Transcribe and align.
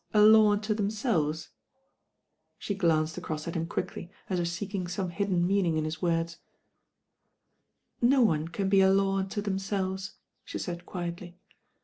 »17f 0.15 0.65
THE 0.65 0.73
BAIN 0.73 0.87
GIRL 0.89 1.35
She 2.57 2.73
financed 2.73 3.19
acroM 3.21 3.43
»t 3.43 3.51
him 3.59 3.67
quickly, 3.67 4.09
as 4.31 4.39
if 4.39 4.47
teeking 4.47 4.85
•ome 4.85 5.11
hidden 5.11 5.45
meaning 5.45 5.77
in 5.77 5.85
his 5.85 6.01
words. 6.01 6.37
"No 8.01 8.23
one 8.23 8.47
can 8.47 8.67
be 8.67 8.81
a 8.81 8.91
law 8.91 9.17
unto 9.19 9.41
themselves," 9.43 10.13
she 10.43 10.57
said 10.57 10.87
quietly. 10.87 11.37